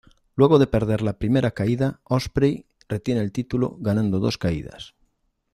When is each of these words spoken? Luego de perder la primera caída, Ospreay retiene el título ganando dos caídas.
Luego 0.33 0.57
de 0.57 0.65
perder 0.65 1.03
la 1.03 1.19
primera 1.19 1.51
caída, 1.51 1.99
Ospreay 2.05 2.65
retiene 2.89 3.21
el 3.21 3.31
título 3.31 3.77
ganando 3.81 4.17
dos 4.17 4.39
caídas. 4.39 4.95